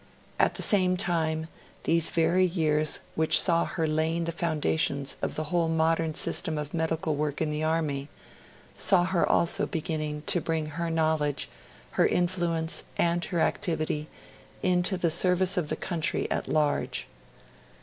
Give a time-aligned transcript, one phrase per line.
[0.39, 1.47] At the same time,
[1.83, 6.73] these very years which saw her laying the foundations of the whole modern system of
[6.73, 8.09] medical work in the Army,
[8.75, 11.49] saw her also beginning to bring her knowledge,
[11.91, 14.07] her influence, and her activity
[14.63, 17.05] into the service of the country at large.